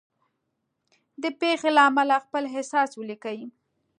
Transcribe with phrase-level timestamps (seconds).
[1.21, 3.39] د پېښې له امله خپل احساس ولیکئ.